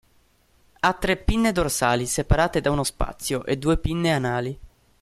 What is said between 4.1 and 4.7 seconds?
anali.